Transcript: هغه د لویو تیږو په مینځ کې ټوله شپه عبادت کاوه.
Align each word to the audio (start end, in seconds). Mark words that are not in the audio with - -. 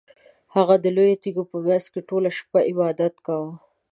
هغه 0.55 0.75
د 0.83 0.85
لویو 0.95 1.19
تیږو 1.23 1.43
په 1.51 1.57
مینځ 1.65 1.85
کې 1.91 2.05
ټوله 2.09 2.29
شپه 2.37 2.59
عبادت 2.69 3.13
کاوه. 3.25 3.51